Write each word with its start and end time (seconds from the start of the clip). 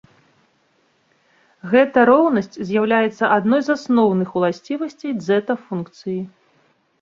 Гэта 1.73 1.99
роўнасць 2.09 2.57
з'яўляецца 2.69 3.23
адной 3.35 3.61
з 3.67 3.75
асноўных 3.77 4.29
уласцівасцей 4.41 5.13
дзэта-функцыі. 5.21 6.19